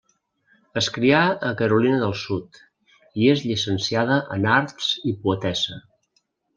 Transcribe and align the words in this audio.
Es 0.81 0.87
crià 0.95 1.19
a 1.49 1.51
Carolina 1.59 1.99
del 2.05 2.17
Sud, 2.23 2.63
i 3.25 3.31
és 3.35 3.47
llicenciada 3.51 4.21
en 4.41 4.51
arts 4.59 4.93
i 5.15 5.19
poetessa. 5.25 5.83